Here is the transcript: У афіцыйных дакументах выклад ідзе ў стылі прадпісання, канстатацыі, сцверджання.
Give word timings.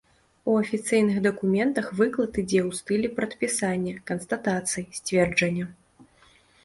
У 0.51 0.53
афіцыйных 0.61 1.17
дакументах 1.27 1.91
выклад 1.99 2.39
ідзе 2.43 2.61
ў 2.67 2.79
стылі 2.79 3.07
прадпісання, 3.21 3.93
канстатацыі, 4.13 4.85
сцверджання. 5.01 5.65